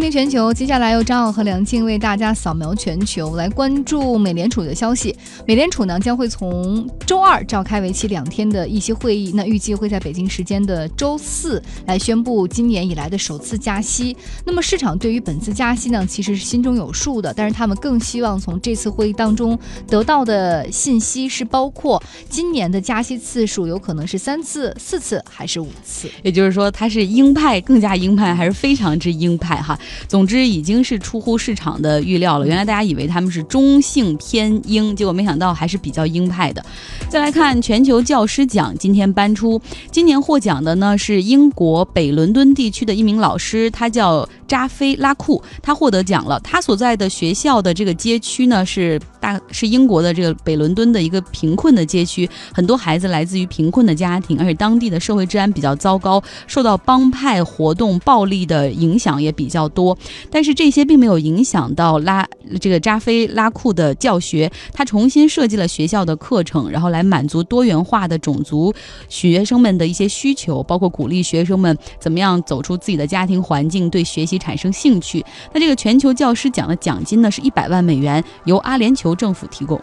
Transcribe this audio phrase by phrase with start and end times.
[0.00, 5.14] 今天全球，接下来由张奥和梁静为大家扫描全球，来关注美联储的消息。
[5.46, 14.16] 美联储呢将会从周二召开为期两天的议息会议，那预计会在北京时间的周四来宣布今年以来的首次加息。
[14.46, 26.10] 那么市场对于本次加息呢，其实是心中有数的，但是他们更希望从这次会议当中得到的信息是包括今年的加息次数有可能是三次、四次还是五次。
[26.22, 29.78] 也就是说，它是鹰派，更加鹰派，还是非常之鹰派哈。
[30.08, 32.46] 总之已经是出乎市场的预料了。
[32.46, 36.64] 原来大家以为他们是中性偏鹰，结果没想到还是比较鹰派的。
[37.08, 46.40] 再来看全球教师奖，今天颁出，今年获奖的呢是英国北伦敦地区的一名老师，他叫扎菲拉库，他获得奖了。
[46.40, 59.96] 他所在的学校的这个街区呢是大是英国的这个北伦敦的一个贫困的街区，很多孩子来自于贫困的家庭，而且当地的社会治安比较糟糕，受到帮派活动暴力的影响也比较多。
[60.28, 62.26] 但是这些并没有影响到拉
[62.60, 68.74] 这个扎菲拉库的教学，他重新设计了学校的课程，然后来满足多元化的种族
[69.08, 75.24] 学生们的一些需求，包括鼓励学生们怎么样走出自己的家庭环境，对学习产生兴趣。
[75.52, 79.80] 那这个全球教师奖的奖金呢是一百万美元，由阿联酋政府提供。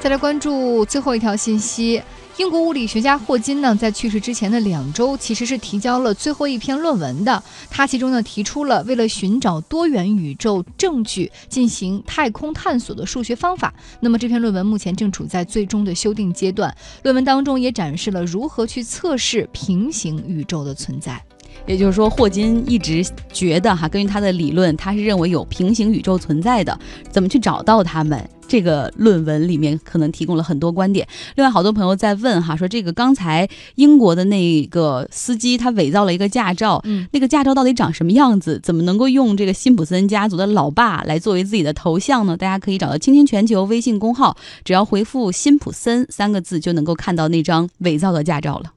[0.00, 2.00] 再来关注最后一条信息。
[2.36, 7.42] 英国物理学家霍金呢，在去世之前的两周，其实是提交了最后一篇论文的。
[7.70, 13.72] 他其中呢，提出了为了寻找多元宇宙证据进行太空探索的数学方法。
[14.00, 16.76] 那么这篇论文目前正处在最终的修订阶段。
[17.02, 21.25] 论文当中也展示了如何去测试平行宇宙的存在。
[21.66, 26.78] 也就是说，霍金一直觉得哈，根据他的理论，他是认为有平行宇宙存在的。
[27.10, 28.28] 怎么去找到他们？
[28.48, 31.04] 这个论文里面可能提供了很多观点。
[31.34, 38.60] 另外，好多朋友在问哈，说这个刚才英国的那个司机他伪造了一个驾照，嗯，那个驾照到底长什么样子？
[38.62, 42.36] 怎么能够用这个辛普森家族的老爸来作为自己的头像呢？
[42.36, 48.75] 大家可以找到“倾听全球”微信公号，只要回复“辛普森”三个字，就能够看到那张伪造的驾照了。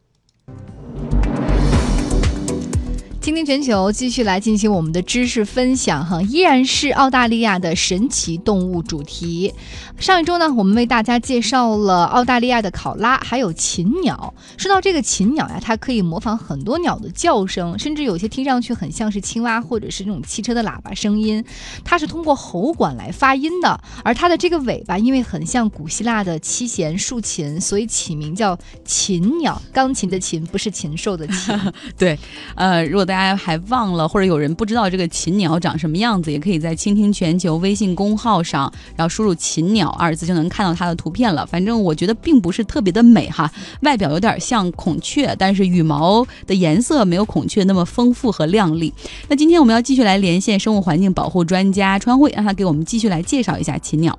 [3.22, 9.54] 倾听全球，继续来进行我们的知识分享哈，依然是澳大利亚的神奇动物主题。
[10.00, 14.34] 上一周呢，我们为大家介绍了澳大利亚的考拉，还有禽鸟。
[14.58, 21.44] 说到这个禽鸟呀，它可以模仿很多鸟的叫声，甚至有些听上去很像是青蛙或者是那种汽车的喇叭声音。
[21.84, 29.62] 它是通过喉管来发音的，而它的这个尾巴因为很像古希腊的七弦竖琴，所以起名叫禽鸟。
[29.74, 31.60] 钢琴的琴不是禽兽的禽。
[31.98, 32.18] 对，
[32.56, 33.40] 呃，如果大家。
[33.40, 41.46] 还忘了，或者有人不知道这个禽鸟长什么样子，也可以在“倾听全球”微信公号上，然后输入“禽鸟”二字就能看到它的图片了。
[41.46, 43.50] 反正我觉得并不是特别的美哈，
[43.84, 48.94] 外表有点像孔雀，但是羽毛的颜色没有孔雀那么丰富和亮丽。
[49.30, 54.18] 那今天我们要继续来连线生物环境保护专家川慧，让他给我们继续来介绍一下禽鸟，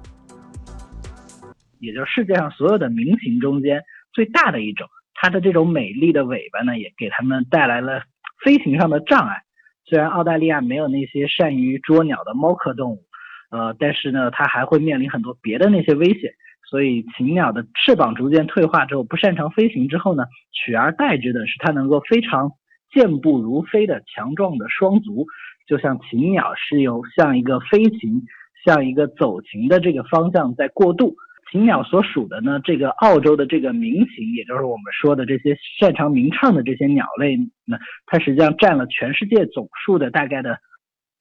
[1.78, 8.02] 也就是世界上所有的鸣禽中间最大的一种，它的这种美丽的尾巴呢，也给它们带来了。
[8.44, 9.42] 飞行上的障碍，
[9.84, 13.04] 虽然澳大利亚没有那些善于捉鸟的猫科动物，
[13.50, 16.32] 呃，但是呢，它还会面临很多别的那些危险。
[16.68, 22.52] 所以禽鸟的翅膀逐渐退化之后，不擅长飞行之后呢，取而代之的是它能够非常
[22.92, 25.26] 健步如飞的强壮的双足，
[25.66, 28.22] 就像禽鸟是由像一个飞行，
[28.64, 31.16] 像一个走禽的这个方向在过渡。
[31.50, 40.58] 禽鸟所属的呢，这个澳洲的这个鸣禽，也就是我们说的这些擅长鸣唱的这些鸟类呢，它实际上占了全世界总数的大概的，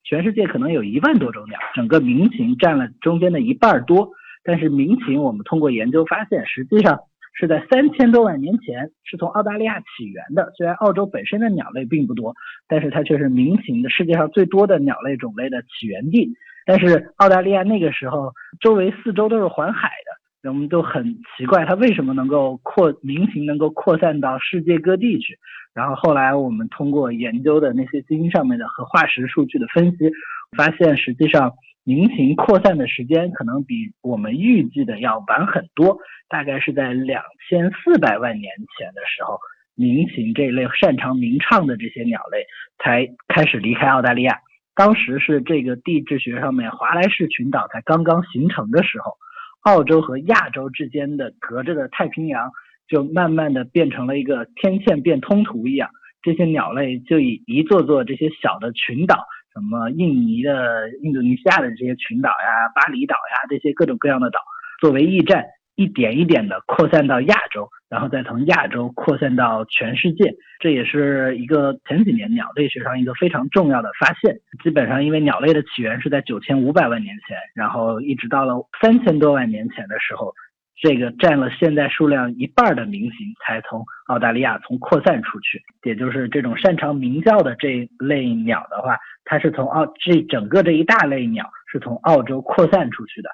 [0.04, 4.12] 全世界可能有一万多种鸟，整个鸣禽占了中间的一半多。
[4.44, 7.00] 但是鸣禽，我们通过研究发现，实际上
[7.34, 10.54] 是在三千多万年前是从澳大利亚起源的。
[10.56, 12.34] 虽然澳洲本身的鸟类并不多，
[12.68, 16.34] 但是它却是鸣禽的世界上最多的鸟类种类的起源地。
[16.66, 20.09] 但是澳大利亚那个时候周围四周都是环海的。
[20.42, 21.04] 人们都很
[21.36, 25.38] 奇怪，它为什么能够扩鸣禽能够扩散到世界各地去？
[25.74, 30.10] 然后后来我们通过研究的那些基因上面的和化石数据的分析，
[30.56, 31.52] 发现实际上
[31.84, 36.00] 鸣禽扩散的时间可能比我们预计的要晚很多，
[36.30, 39.40] 大概是在两千四百万年前的时候，
[39.76, 42.46] 鸣禽这一类擅长鸣唱的这些鸟类
[42.82, 44.40] 才开始离开澳大利亚。
[44.74, 49.12] 当时是这个地质学上面华莱士群岛才刚刚形成的时候。
[49.62, 52.52] 澳洲和亚洲之间的隔着的太平洋，
[52.88, 55.90] 就慢慢的变成了一个天堑变通途一样。
[56.22, 64.40] 这些鸟类就以一座座这些小的群岛，什么印尼的、印度尼西亚的这些群岛呀、巴厘岛呀这些各种各样的岛
[64.82, 65.46] 作为驿站，
[65.80, 70.36] 一点一点的扩散到亚洲，然后再从亚洲扩散到全世界。
[70.60, 74.36] 这也是一个前几年鸟类学上一个非常重要的发现。
[74.62, 80.34] 基本上，因为鸟类的起源是在九千五百万年前，然后一直到了三千多万年前的时候。
[80.82, 93.30] 这个占了现在数量一半的鸣禽才从澳大利亚从扩散出去，也就是这种擅长鸣叫的这类鸟的话，它是从澳这整个这一大类鸟是从澳洲扩散出去的。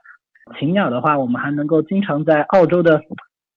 [0.54, 3.02] 禽鸟的话，我们还能够经常在澳洲的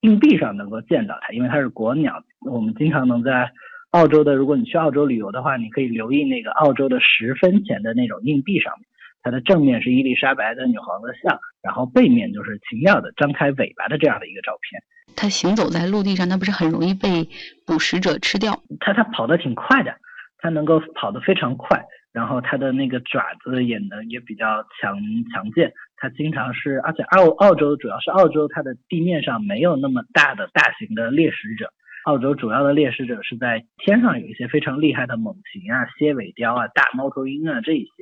[0.01, 2.23] 硬币上能够见到它，因为它是国鸟。
[2.51, 3.51] 我们经常能在
[3.91, 8.89] 澳洲的，如果你去澳洲旅游的话，你可以留意那个澳洲的十分钱的那种硬币上面。
[9.23, 14.81] 它的正面是伊丽莎白的女皇的像，然后背面就是禽鸟的张开尾巴的这样的一个照片。
[15.15, 17.29] 它行走在陆地上，它不是很容易被
[17.67, 18.63] 捕食者吃掉？
[18.81, 19.93] 它它跑得挺快的，
[20.39, 24.99] 它能够跑得非常快，然后它的那个爪子也能也比较强
[25.33, 25.73] 强健。
[25.97, 31.73] 它经常是，而且澳澳洲主要是澳洲，它的地面上没有那么大的大型的猎食者。
[32.05, 37.93] 澳洲主要的猎食者是在天上有一些非常厉害的猛禽啊、蝎尾雕啊、大猫头鹰啊这一些，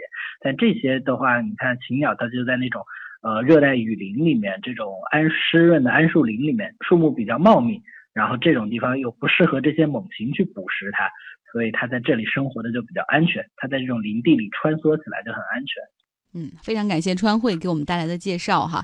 [0.41, 2.83] 但这些的话，你看禽鸟它就在那种
[3.23, 7.81] 呃热带雨林里面，这种桉湿润的桉树林里面，树木比较茂密，
[8.17, 11.07] 然后这种地方又不适合这些猛禽去捕食它，
[11.53, 15.85] 所以它在这里生活的就比较安全，它在这种林地里穿梭起来就很安全。
[16.33, 18.83] 嗯，非常感谢川慧给我们带来的介绍哈，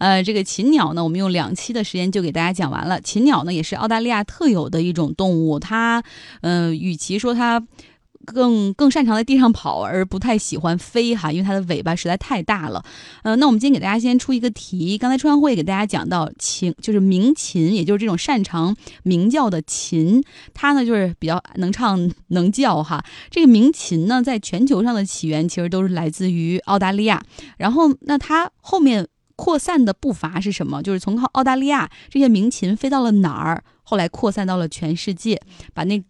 [0.00, 3.00] 呃，这个禽鸟呢，我们用两期的时间就给大家讲完了。
[3.00, 6.02] 禽鸟呢，也是澳大利亚特有的一种动物，它，
[6.40, 7.64] 嗯，与其说它。
[8.24, 12.84] 更更擅长在地上跑，而不太喜欢飞哈，因为它的尾巴实在太大了。
[13.22, 20.22] 呃，那我们今天给大家先出一个题，刚才川会给大家讲到琴，就是鸣禽，也就是这种擅长鸣叫的禽，
[20.54, 23.04] 它呢就是比较能唱能叫哈。
[23.30, 27.22] 这个鸣禽呢，在全球上的起源其实都是来自于澳大利亚，
[27.58, 30.82] 然后那它后面扩散的步伐是什么？
[30.82, 35.40] 就是从澳大利亚这些鸣禽飞到了哪儿，后来扩散到了全世界，
[35.74, 36.02] 把那。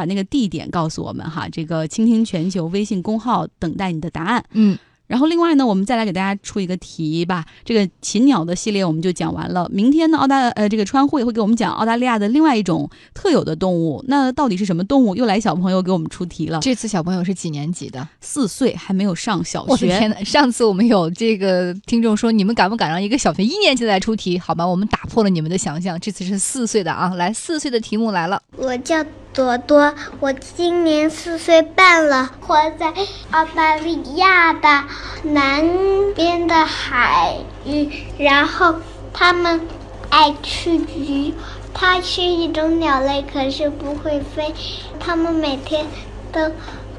[0.00, 4.42] 把那个地点告诉我们哈，这个倾听全球微信公号等待你的答案。
[4.52, 4.78] 嗯。
[5.06, 7.44] 然后另外呢，我们再来给大家出一个题吧。
[7.64, 9.68] 这个禽鸟的系列我们就讲完了。
[9.68, 14.04] 明天呢，澳大呃这个川会会给我们讲澳大利亚的另外一种特有的动物。
[14.06, 15.16] 那到底是什么动物？
[15.16, 16.60] 又来小朋友给我们出题了。
[16.60, 18.06] 这次小朋友是几年级的？
[18.20, 19.72] 四岁，还没有上小学。
[19.72, 20.22] 我的天哪！
[20.22, 24.38] 上次我们有这个听众说，你们敢不敢让一个小学一年级的来出题？
[24.38, 25.98] 好吧，我们打破了你们的想象。
[25.98, 28.40] 这次是四岁的啊，来四岁的题目来了。
[28.56, 32.92] 我叫朵朵，我今年四岁半了，活在
[33.30, 34.84] 澳大利亚的。
[35.22, 38.76] 南边的海域，然后
[39.12, 39.60] 它们
[40.08, 41.32] 爱吃鱼。
[41.72, 44.52] 它是一种鸟类，可是不会飞。
[44.98, 45.86] 它们每天
[46.32, 46.50] 都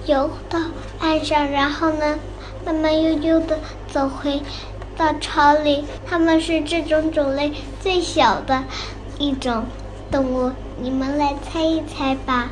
[0.05, 0.59] 游到
[0.99, 2.17] 岸上，然后呢，
[2.65, 3.59] 慢慢悠悠的
[3.91, 4.41] 走回
[4.95, 5.83] 到巢里。
[6.07, 7.51] 它们是这种种类
[7.81, 8.63] 最小的
[9.17, 9.65] 一种
[10.11, 10.51] 动物，
[10.83, 12.51] 你们来猜一猜吧。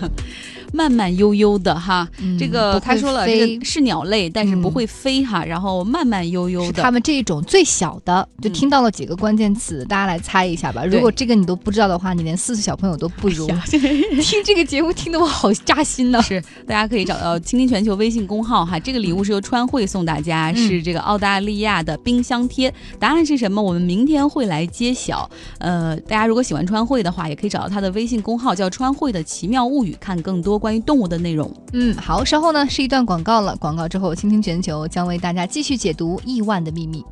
[0.72, 5.44] 慢慢悠悠的哈，这个他说了，这个是鸟类，但是不会飞哈。
[5.44, 10.84] 然后慢慢悠悠的，他们这一种最小的，就听到了几个关键词，大家来猜一下吧。
[10.84, 13.48] 如果这个你都不知道的话，你连四岁小朋友都不如。
[14.22, 16.20] 听这个节目听得我好扎心呢。
[16.22, 18.78] 是，大家可以找到“倾听全球”微信公号哈。
[18.78, 22.72] 这个礼物是由川汇送大家，是这个澳大利亚的冰箱贴。
[22.98, 23.62] 答案是什么？
[23.62, 25.28] 我们明天会来揭晓。
[25.58, 30.74] 呃，大家如果喜欢川汇的话，也可以找到他的微信公号，叫“川汇的奇妙物语”，看更多关。
[30.74, 33.56] 于动物的内容，嗯，好，稍后呢是一段广告了。
[33.56, 37.02] 广告之后，倾听全球将为大家继续解读亿万的秘密。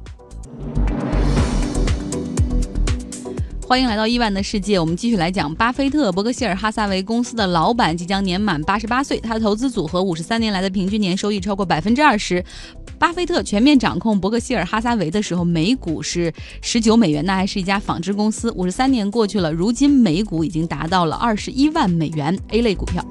[3.68, 12.44] 欢迎来到亿万的世界，我们继续来讲巴菲特伯克希尔哈撒韦公司的老板即将年满八十八岁，他的投资组合五十三年来的平均年收益超过百分之二十。
[12.96, 16.32] 巴菲特全面掌控伯克希尔哈撒韦的时候，每股是
[16.62, 18.52] 十九美元，那还是一家纺织公司。
[18.52, 23.04] 五十三年过去了，如今每股已经达到了二十一万美元 A 类股票。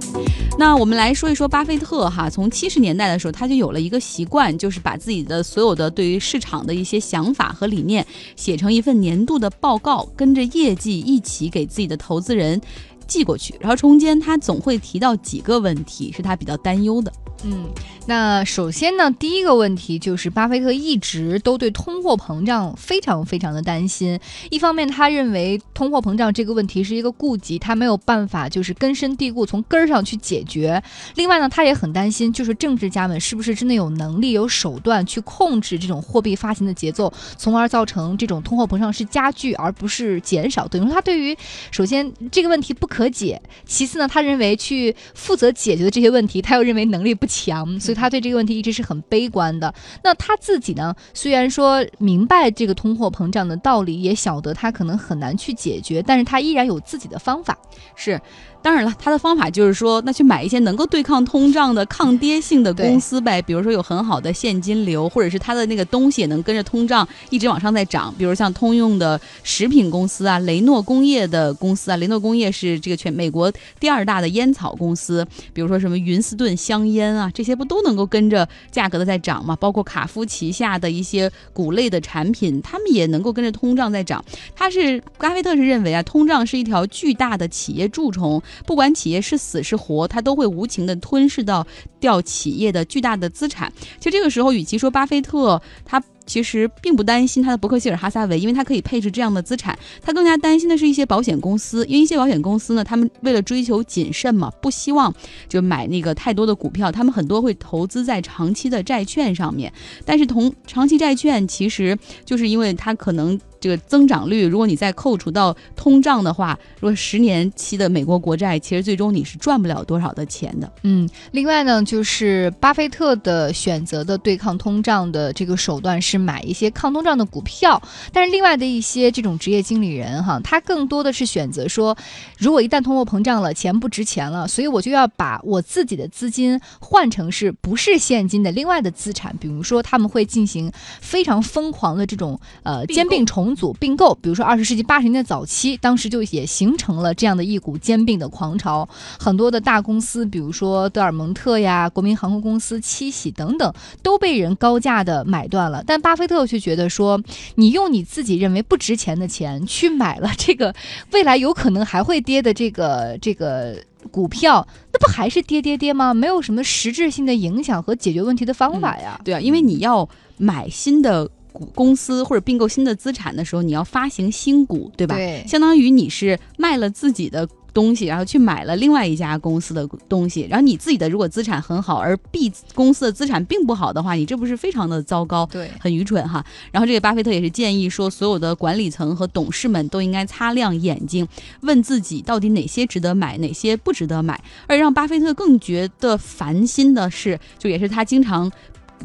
[0.57, 8.07] 那我们来说一说巴菲特哈，从七十年代的时候，他就有了一个习惯，就是把自己的所有的对于市场的一些想法和理念
[8.37, 12.59] 写成一份年度的报告，跟着业绩一起给自己的投资人
[13.07, 13.55] 寄过去。
[13.59, 17.11] 然后中间他总会提到几个问题，是他比较担忧的。
[17.43, 17.69] 嗯，
[18.07, 24.17] 那首先呢，第一个问题就是巴菲特一直都对通货膨胀非常非常的担心。
[24.49, 30.81] 一方面，他认为通货膨胀这个问题是一个痼疾，他没有办法就是根深蒂固从根儿上去解决。
[31.15, 40.67] 另外呢，他也很担心，就是政治家们是不是真的有能力、有手段去控制这种货币发行的节奏，从而造成这种通货膨胀是加剧而不是减少。
[40.67, 41.37] 等于说，他对于
[41.69, 42.94] 首先这个问题不可。
[42.95, 43.41] 可解。
[43.65, 49.73] 其次呢，他认为去负责解决的这些问题，他又认为能力不强，所以他对这个问题一直是很悲观的。
[50.03, 57.57] 那他自己呢，虽然说明白这个通货膨胀的道理，也晓得他可能很难去解决，但是他依然有自己的方法。
[57.95, 58.21] 是。
[58.65, 63.39] 当然了，他的方法就是说，那去买一些能够对抗通胀的抗跌性的公司呗。
[63.39, 68.11] 比如说有很好的现金流，或者是他的那个东西也能跟着通胀一直往上在涨。
[68.17, 75.23] 比如像通用的食品公司啊，雷诺工业的公司啊，雷诺工业是这个全美国第二大的烟草公司。
[75.53, 79.55] 比如说什么云斯顿香烟啊，这些不都能够跟着价格的在涨吗？
[79.55, 84.25] 包括卡夫旗下的一些谷类的产品，他们也能够跟着通胀在涨。
[84.55, 88.41] 他是巴菲特是认为啊，通胀是一条巨大的企业蛀虫。
[88.65, 91.65] 不管企业是死是活，它都会无情的吞噬到
[91.99, 93.71] 掉企业的巨大的资产。
[93.99, 96.01] 其实这个时候，与其说巴菲特他。
[96.27, 99.77] 其实并不担心他的伯克希尔哈撒韦，因为他可以配置这样的资产。
[100.01, 105.13] 他更加担心的是一些保险公司，因为一些保险公司呢，他们为了追求谨慎嘛，不希望
[105.47, 109.71] 就买那个太多的股票，他们很多会投资在长期的债券上面。
[110.03, 111.95] 但是同长期债券，其实
[112.25, 120.69] 就是因为它可能这个增长率，如果你再扣除到通胀的话，如果十年期的美国国债，其实最终你是赚不了多少的钱的。
[120.81, 126.25] 嗯，另外呢，就是巴菲特的选择的对抗通胀的这个手段是。
[126.25, 127.79] 买一些抗通胀的股票，
[128.11, 131.95] 但是另外的一些这种职业经理人哈，他更多的是选择说，
[132.39, 157.21] 如果一旦通货膨胀了，钱不值钱了，所以我就要把我自己的资金换成是不是现金的另外的资产，比如说他们会进行非常疯狂的这种呃兼并重组并购，比如说二十世纪八十年代早期，当时就也形成了这样的一股兼并的狂潮，很多的大公司，比如说德尔蒙特呀、国民航空公司、七喜等等，都被人高价的买断了，但巴菲特却觉得说，
[157.55, 160.75] 你用你自己认为不值钱的钱去买了这个
[161.11, 163.77] 未来有可能还会跌的这个这个
[164.11, 166.13] 股票，那不还是跌跌跌吗？
[166.13, 169.19] 没有什么实质性的影响和解决问题的方法呀。
[169.23, 170.07] 对啊，因为你要
[170.37, 175.15] 买新的股公司或者并购新的资产的时候，你要发行新股，对吧？
[175.15, 177.47] 对，相当于你是卖了自己的。
[177.75, 186.41] 东西，然后去买了另外一家公司的东西，然后你自己的如果资产很好，而 B 公司的资产并不好的话，你这不是非常的糟糕，对，很愚蠢哈。
[186.71, 191.27] 然后这个巴菲特也是建议说，所有的管理层和董事们都应该擦亮眼睛，
[191.63, 194.41] 问自己到底哪些值得买，哪些不值得买。
[194.67, 198.49] 而让巴菲特更觉得烦心的是，就也是他经常。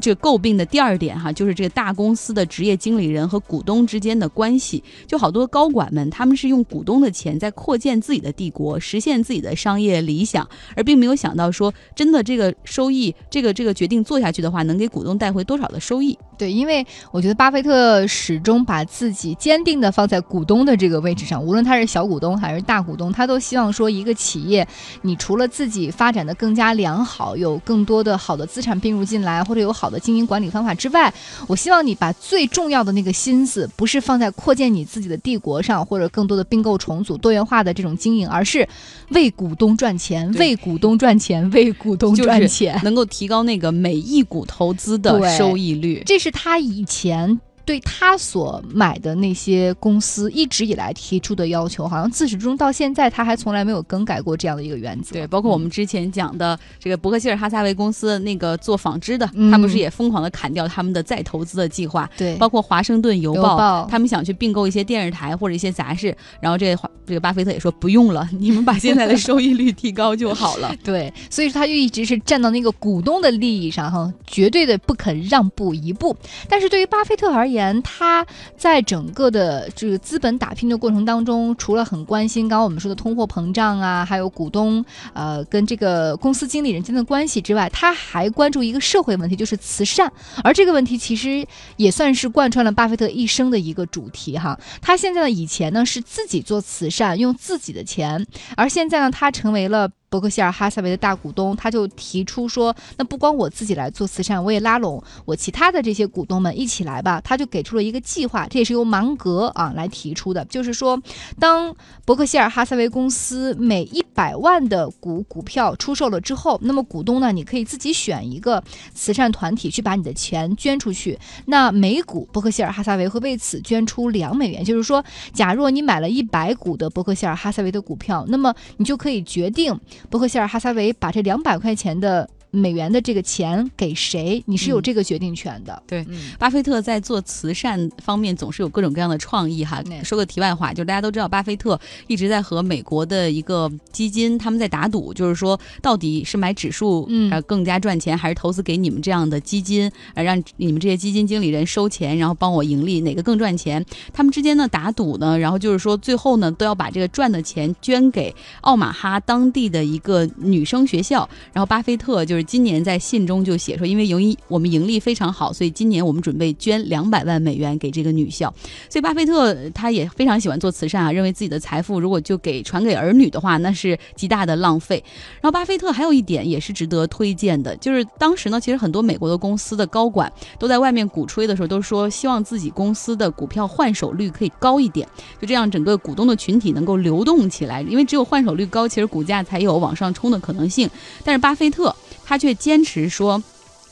[0.00, 16.19] 这诟病的第二点哈，就是这个大公司的职业经理人和股东之间的关系，就好多高管们，他们是用股东的钱在扩建自己的帝国，实现自己的商业理想，而并没有想到说，真的这个收益，这个这个决定做下去的话，能给股东带回多少的收益？
[16.38, 24.66] 对，因为我觉得巴菲特始终把自己坚定的放在股东的这个位置上，无论他是小股东还是大股东，他都希望说，一个企业，
[25.02, 31.12] 你除了自己发展的更加良好，有更多的好的资产并入进来，或者有好的经营管理方法之外，
[31.47, 38.68] 我希望你把最重要的那个心思，不是放在扩建你自己的帝国上，或者更多的并购重组、多元化的这种经营，而是
[39.11, 47.40] 为股东赚钱，为股东赚钱，为股东赚钱，能够提高那个每一股投资的收益率，这是他以前。
[47.71, 55.12] 对他所买的那些公司一直以来提出的要求，好像自始至终到现在他还从来没有更改过这样的一个原则。
[55.12, 62.11] 对，包括我们之前讲的这个伯克希尔哈撒韦公司那个做纺织的，他不是也疯狂的砍掉他们的再投资的计划？
[62.17, 70.75] 对，包括华盛顿邮报，他们想去并购一些电视台或者一些杂志，然后这这个巴菲特也说不用了，你们把现在的收益率提高就好了。
[70.83, 76.17] 对，所以说他就一直是站到那个股东的利益上，哈，绝对的不肯让步一步。
[76.49, 78.25] 但是对于巴菲特而言，他
[78.57, 90.12] 在整个的这个资本打拼的过程当中，除了很关心刚刚我们说的通货膨胀啊，还有股东呃跟这个公司经理人间的关系之外，他还关注一个社会问题，就是慈善。
[90.45, 94.59] 而这个问题其实也算是贯穿了巴菲特一生的一个主题哈。
[94.81, 98.26] 他现在呢，以前呢是自己做慈善，用自己的钱，
[98.57, 99.90] 而现在呢，他成为了。
[100.11, 111.00] 伯克希尔哈撒韦的大股东，他就提出说：“那不光我自己来做慈善，我也拉拢我其他的这些股东们一起来吧。”他就给出了一个计划，这也是由芒格啊来提出的，就是说，
[111.38, 111.73] 当
[112.05, 118.61] 伯克希尔哈撒韦公司每一百万的股股票出售了之后，那么股东呢，你可以自己选一个
[118.93, 121.17] 慈善团体去把你的钱捐出去。
[121.47, 129.79] 那每股伯克希尔哈撒韦会为此捐出两美元，就是说，假若你买了一百股的伯克希尔哈撒韦的股票，那么你就可以决定。
[130.09, 135.83] 伯克希尔哈撒韦把这两百块钱的美元的这个钱给谁，你是有嗯这个决定权的。
[135.87, 139.83] 对嗯巴菲特在做慈善方面总是有各种各样的创意哈。
[140.04, 153.85] 说个题外话，就是大家都知道，巴菲特一直在和美国的一个基金他们在打赌，就是说到底是买指数嗯呃更加赚钱，还是投资给你们这样的基金，呃让你们这些基金经理人收钱，然后帮我盈利，哪个更赚钱？
[154.12, 161.28] 他们之间呢打赌呢，然后就是说最后呢都要把这个赚的钱捐给奥马哈当地的一个女生学校。
[161.52, 168.52] 然后巴菲特就是今年在信中就写说，因为由于我们盈利非常好，所以今年我们准备捐两百万美元给这个女校。
[168.88, 175.02] 所以巴菲特他也非常喜欢做慈善啊，认为自己的财富如果就给传给儿女的话，那是极大的浪费。
[175.40, 185.06] 然后巴菲特还有一点也是值得推荐的，就是当时呢，其实很多美国的公司的高管都在外面鼓吹的时候，都说希望自己公司的股票换手率可以高一点，
[185.40, 190.88] 就这样整个股东的群体能够流动起来，因为只有换手率高，其实股价才有往上冲的可能性。
[191.25, 191.94] 但是巴菲特
[192.31, 193.43] 他却坚持说。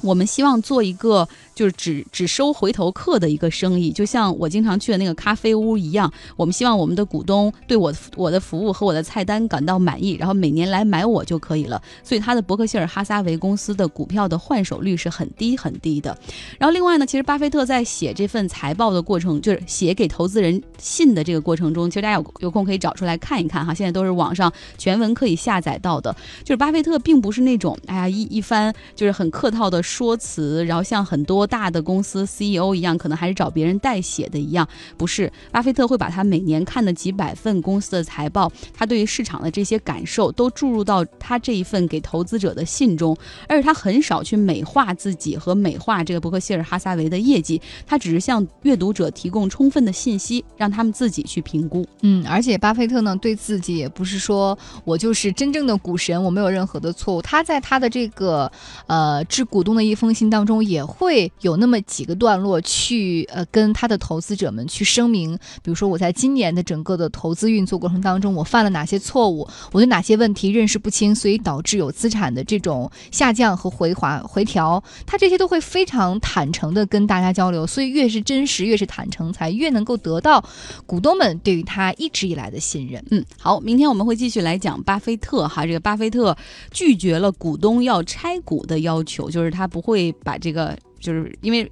[0.01, 6.09] 我们希望做一个就是只只收回头客的一个生意，就像我经常去的那个咖啡屋一样。
[6.37, 11.83] 我们希望我们的股东对我我的服务和我的菜单感到满意，然后每年来买我就可以了。
[12.05, 16.17] 所以他的伯克希尔哈撒韦公司的股票的换手率是很低很低的。
[16.61, 26.15] 然后另外呢，其实巴菲特在写这份财报的过程，就是写给投资人信的这个过程中，其实大家有有空可以找出来看一看哈，现在都是网上全文可以下载到的。
[26.45, 35.33] 就是巴菲特并不是那种哎呀一一番就是很客套的说辞，然后像很多大的公司 CEO 一样，可能还是找别人代写的一样，不是。
[35.51, 43.17] 巴菲特会把他每年看的几百份公司的财报，他对于市场的这些感受都注入到他这一份给投资者的信中，
[43.49, 51.85] 而且他很少去美化自己和美化这个伯克希尔哈撒韦的业绩，他只是向阅读者提供充分的信息，让他们自己去评估。
[52.03, 57.23] 嗯，而且巴菲特呢，对自己也不是说我就是真正的股神，我没有任何的错误。
[57.23, 58.51] 他在他的这个
[58.87, 74.83] 呃致股东的一封信当中，也会有那么几个段落去呃跟他的投资者们去声明，比如说我在今年的整个的投资运作过程当中，我犯了哪些错误，我对哪些问题认识不清，所以导致有资产的这种下降和回滑回调。
[75.07, 80.45] 他这些都会非常坦诚的跟大家交流，所以越是真实，越是坦诚，才越能够得到
[80.87, 83.05] 股东们对于他一直以来的信任。
[83.11, 85.65] 嗯，好，明天我们会继续来讲巴菲特哈。
[85.65, 86.37] 这个巴菲特
[86.71, 90.77] 拒绝了股东要拆股的要求，就是他不会把这个。
[91.01, 91.71] 就是因为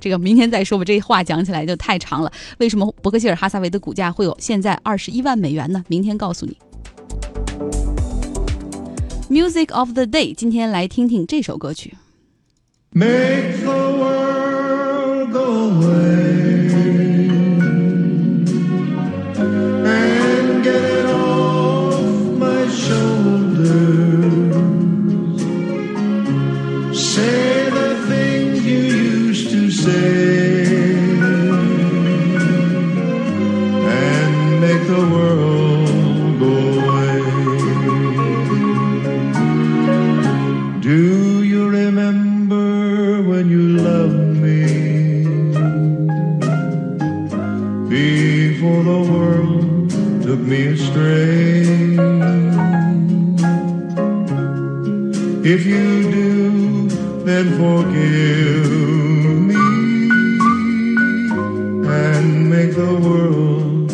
[0.00, 0.84] 这个，明天再说吧。
[0.84, 2.32] 这话讲起来就太长了。
[2.58, 5.84] 为什么伯克希尔哈撒韦的股价会有现在二十一万美元呢？
[5.88, 6.56] 明天告诉你。
[9.30, 11.94] Music of the day，今天来听听这首歌曲。
[12.90, 14.43] Make the world
[57.24, 58.70] then forgive
[59.46, 59.54] me
[61.88, 63.90] and make the world.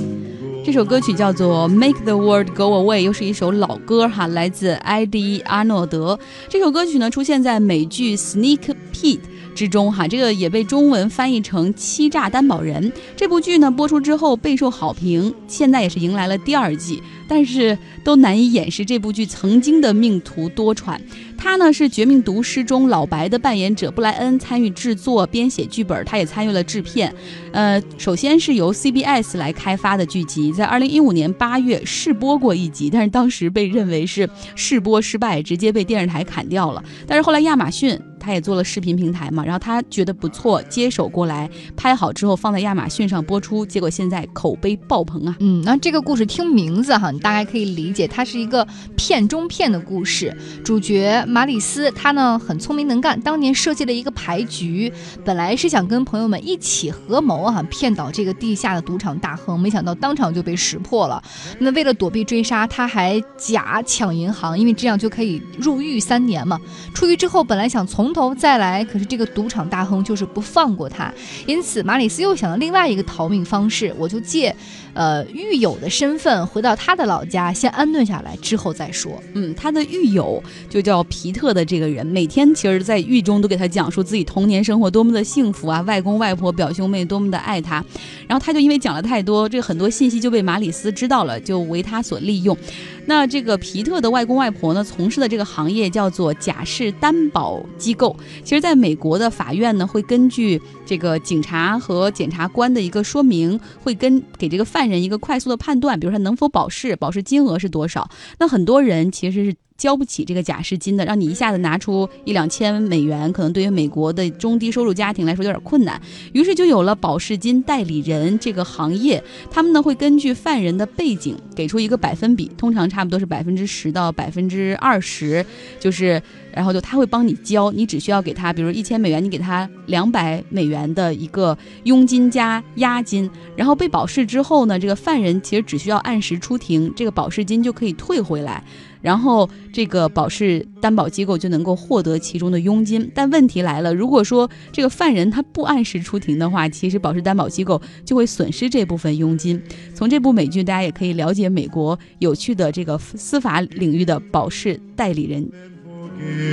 [0.65, 6.19] 这首歌曲叫做《Make the World Go Away》，又是一首老歌哈，来自埃迪·阿诺德。
[6.49, 9.19] 这首歌曲呢出现在美剧《Sneak Peek》
[9.55, 12.91] 之中哈，这个也被中文翻译成《欺诈担保人》。
[13.17, 20.97] 这部剧呢播出之后备受好评，现在也是迎来了第二季，但是都难以掩饰这部剧曾经的命途多舛。
[21.43, 27.13] 他呢是《绝命毒师》中老白的扮演者布莱恩，参与制作、编写剧本，他也参与了制片。
[27.53, 36.83] 呃，首先是由 CBS 来开发的剧集，在二零一五年八月试播过一集，但是当时被认为是试播失败，直接被电视台砍掉了。
[37.07, 45.37] 但是后来亚马逊他也做了视频平台嘛，然后他觉得不错，接手过来拍好之后放在亚马逊上播出，结果现在口碑爆棚啊！
[45.41, 50.37] 嗯，那这个故事听名字哈，你大概可以理解，它是一个片中片的故事。
[50.63, 54.93] 主角马里斯他呢很聪明能干，当年设计了一个牌局，
[55.25, 61.23] 本来是想跟朋友们一起合谋啊，骗倒这个地下的赌场大亨，没想到当场就被识破了。
[61.59, 66.59] 那为了躲避追杀，他还假抢银行，因为这样就可以入狱三年嘛。
[66.95, 71.13] 出狱之后，本来想从头再来，可是这个赌场大亨就是不放过他，
[71.47, 74.55] 因此马里斯又想了另外一个逃命方式，我就借
[74.95, 79.23] 呃狱友的身份回到他的老家，先安顿下来，之后再说。
[79.35, 87.85] 嗯，他的狱友就叫皮特的这个人，每天其实，在狱中都给他讲述自己童年生活多么的幸福啊，外公外婆表兄妹多么的爱他。
[88.27, 92.57] 然后他就因为讲了太多，这个很多信息就被马里斯知道了，就为他所利用。
[93.07, 98.17] 那这个皮特的外公外婆呢，从事的这个行业叫做假释担保机构。
[98.45, 108.09] 其实，在美国的法院呢，会根据这个警察和检察官的一个说明，会跟给这个犯人一个快速的判断，比如说能否保释，保释金额是多少。
[108.39, 109.55] 那很多人其实是。
[109.81, 115.99] 交不起这个假释金的，让你一下子拿出一两千美元，可能对于美国的中低收入家庭来说有点困难。
[116.35, 125.43] 于是就有了保释金代理人这个行业，他们呢会根据犯人的背景给出一个百分比，通常差不多是百分之十到百分之二十，
[125.79, 138.63] 就是然后就他会帮你交，你只需要给他，比如一千美元，你给他两百美元的一个佣金加押金，然后被保释之后呢，这个犯人其实只需要按时出庭，这个保释金就可以退回来。
[139.01, 149.63] 然后这个保释担保机构就能够获得其中的佣金，但问题来了，如果说这个犯人他不按时出庭的话，其实保释担保机构就会损失这部分佣金。
[149.95, 155.51] 从这部美剧，大家也可以了解美国有趣的这个司法领域的保释代理人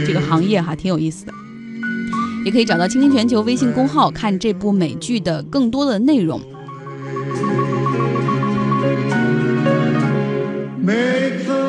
[0.05, 1.33] 这个行业哈，挺有意思的。
[2.45, 6.39] 也可以找到“倾听全球”微信公号看这部美剧的更多的内容。
[10.81, 11.66] Make the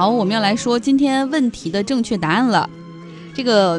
[0.00, 2.70] 好，我们要来说今天问题的正确答案了。
[3.34, 3.78] 这个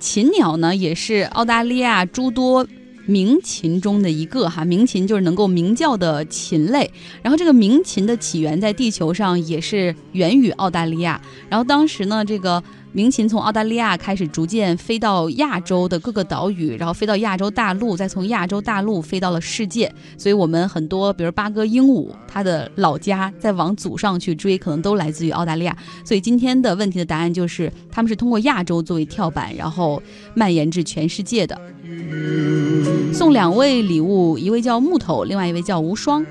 [0.00, 2.66] 禽鸟呢，也是澳大利亚诸多
[3.04, 4.64] 鸣禽中的一个哈。
[4.64, 6.90] 鸣禽就是能够鸣叫的禽类。
[7.20, 11.20] 然后这个鸣禽的起源在地球上也是源于澳大利亚。
[11.50, 19.92] 然后当时呢，这个鸣禽从澳大利亚开始逐渐飞到亚洲的各个岛屿，然后飞到亚洲大陆，再从亚洲大陆飞到了世界。
[20.16, 25.76] 所以我们很多，比如八哥鹦鹉，它的老家再往祖上去追，可能都来自于澳大利亚。
[26.02, 30.02] 所以今天的问题的答案就是，他们是通过亚洲作为跳板，然后
[30.34, 31.60] 蔓延至全世界的。
[33.12, 36.24] 送两位礼物，一位叫木头，另外一位叫无双。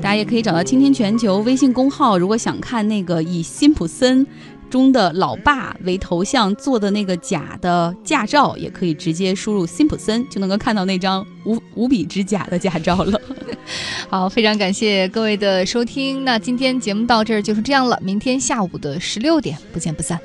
[0.00, 4.24] 大家也可以找到“倾听全球”微信公号，如果想看那个以辛普森
[4.70, 13.20] 中的老爸为头像做的那个假的驾照，也可以直接输入辛普森，就能够看到那张无无比之假的驾照了。
[14.08, 16.24] 好，非常感谢各位的收听。
[16.24, 20.18] 那今天节目到这儿就是这样了，明天下午的十六点不见不散。